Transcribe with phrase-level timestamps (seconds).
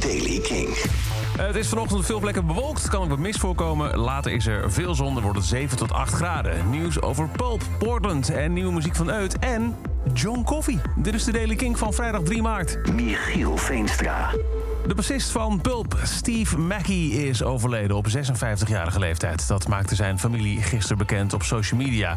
[0.00, 0.68] Daily King.
[1.36, 2.88] Het is vanochtend op veel plekken bewolkt.
[2.88, 3.98] Kan ook wat mist voorkomen.
[3.98, 5.14] Later is er veel zon.
[5.14, 6.70] Dan wordt het 7 tot 8 graden.
[6.70, 9.38] Nieuws over Pulp, Portland en nieuwe muziek van Uit.
[9.38, 9.74] En
[10.12, 10.78] John Coffee.
[10.96, 12.92] Dit is de Daily King van vrijdag 3 maart.
[12.92, 14.30] Michiel Veenstra.
[14.86, 19.48] De bassist van Pulp, Steve Mackey, is overleden op 56-jarige leeftijd.
[19.48, 22.16] Dat maakte zijn familie gisteren bekend op social media.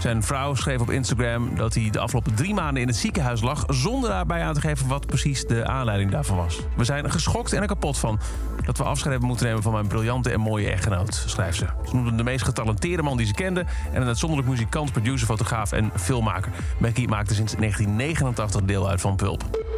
[0.00, 3.64] Zijn vrouw schreef op Instagram dat hij de afgelopen drie maanden in het ziekenhuis lag...
[3.68, 6.60] zonder daarbij aan te geven wat precies de aanleiding daarvan was.
[6.76, 8.20] We zijn geschokt en er kapot van
[8.64, 9.62] dat we afscheid moeten nemen...
[9.62, 11.66] van mijn briljante en mooie echtgenoot, schrijft ze.
[11.84, 13.64] Ze noemde hem de meest getalenteerde man die ze kende...
[13.92, 16.52] en een uitzonderlijk muzikant, producer, fotograaf en filmmaker.
[16.78, 19.69] Mackey maakte sinds 1989 deel uit van Pulp.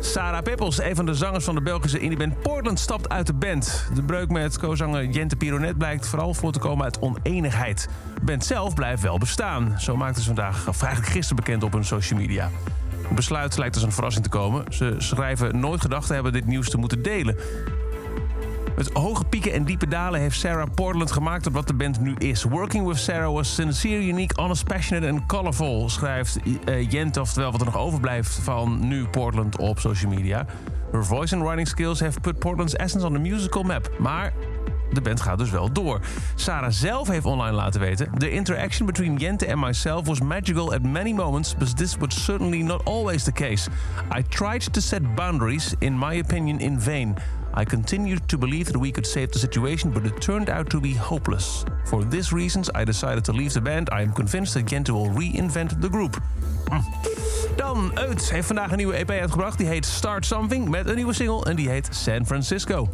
[0.00, 3.88] Sarah Peppels, een van de zangers van de Belgische indieband Portland, stapt uit de band.
[3.94, 7.88] De breuk met co-zanger Jente Pironet blijkt vooral voor te komen uit oneenigheid.
[8.14, 9.74] De band zelf blijft wel bestaan.
[9.78, 12.50] Zo maakte ze vandaag, of eigenlijk gisteren bekend op hun social media.
[13.02, 14.64] Het besluit lijkt als een verrassing te komen.
[14.68, 17.36] Ze schrijven nooit gedacht te hebben dit nieuws te moeten delen.
[18.78, 22.14] Met hoge pieken en diepe dalen heeft Sarah Portland gemaakt tot wat de band nu
[22.18, 22.42] is.
[22.42, 26.38] Working with Sarah was sincere, unique, honest, passionate and colorful, schrijft
[26.90, 30.46] uh, oftewel wat er nog overblijft van nu Portland op social media.
[30.92, 33.90] Her voice and writing skills have put Portland's essence on the musical map.
[33.98, 34.32] Maar
[34.92, 36.00] de band gaat dus wel door.
[36.34, 38.10] Sarah zelf heeft online laten weten...
[38.18, 41.54] The interaction between Jente and myself was magical at many moments...
[41.56, 43.70] but this was certainly not always the case.
[44.18, 47.16] I tried to set boundaries, in my opinion in vain.
[47.54, 50.80] I continued to believe that we could save the situation, but it turned out to
[50.80, 51.64] be hopeless.
[51.84, 53.88] For these reasons, I decided to leave the band.
[53.92, 56.20] I am convinced that Jente will reinvent the group.
[56.70, 56.80] Hm.
[57.56, 59.58] Dan, Uit heeft vandaag een nieuwe EP uitgebracht.
[59.58, 62.88] Die heet Start Something, met een nieuwe single en die heet San Francisco.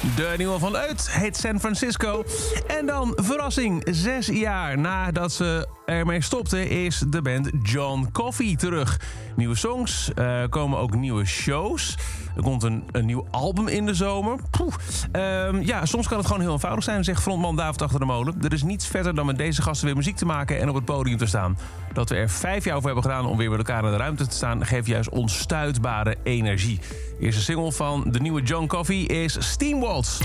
[0.00, 2.24] De nieuwe van Uit heet San Francisco.
[2.66, 6.68] En dan verrassing, zes jaar nadat ze ermee stopte...
[6.68, 9.00] is de band John Coffee terug.
[9.36, 11.96] Nieuwe songs, uh, komen ook nieuwe shows.
[12.36, 14.38] Er komt een, een nieuw album in de zomer.
[15.12, 18.34] Um, ja, soms kan het gewoon heel eenvoudig zijn, zegt frontman David achter de molen.
[18.42, 20.84] Er is niets verder dan met deze gasten weer muziek te maken en op het
[20.84, 21.58] podium te staan.
[21.92, 24.26] Dat we er vijf jaar over hebben gedaan om weer met elkaar in de ruimte
[24.26, 24.66] te staan...
[24.66, 26.78] geeft juist onstuitbare energie.
[27.18, 30.18] De eerste single van de nieuwe John Coffee is Steam Waltz.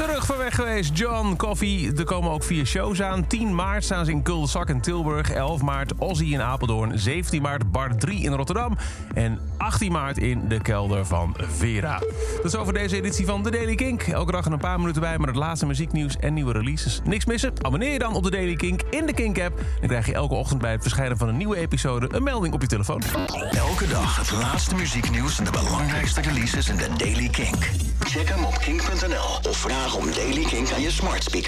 [0.00, 1.92] Terug van weg geweest, John Coffee.
[1.96, 3.26] Er komen ook vier shows aan.
[3.26, 5.30] 10 maart staan ze in Kulderzak in Tilburg.
[5.30, 6.98] 11 maart Ozzy in Apeldoorn.
[6.98, 8.76] 17 maart Bar 3 in Rotterdam.
[9.14, 11.98] En 18 maart in de kelder van Vera.
[12.36, 14.02] Dat is over deze editie van The Daily Kink.
[14.02, 17.00] Elke dag een paar minuten bij met het laatste muzieknieuws en nieuwe releases.
[17.04, 17.52] Niks missen?
[17.62, 19.60] Abonneer je dan op The Daily Kink in de Kink-app.
[19.80, 22.08] Dan krijg je elke ochtend bij het verschijnen van een nieuwe episode...
[22.10, 23.02] een melding op je telefoon.
[23.50, 27.70] Elke dag het laatste muzieknieuws en de belangrijkste releases in The Daily Kink.
[27.98, 31.40] Check hem op kink.nl of vraag om Daily Kink aan je smart speaker.